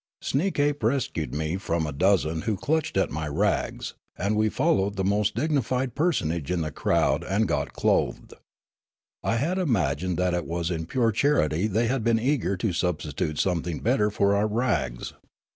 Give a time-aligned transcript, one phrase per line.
[0.23, 5.03] Sneekape rescued me from a dozen who clutched at my rags; and we followed the
[5.03, 8.33] most dignified personage in the crowd and got re clothed.
[9.23, 13.37] I had imagined that it was in pure charity they had been eager to substitute
[13.37, 15.13] something better for our rags.